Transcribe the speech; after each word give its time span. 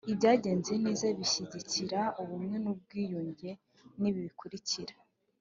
ibyagenze 0.11 0.73
neza 0.85 1.05
bishyigikira 1.17 2.01
ubumwe 2.21 2.55
n’ubwiyunge 2.63 3.49
ni 3.99 4.07
ibi 4.09 4.19
bikurikira: 4.27 4.95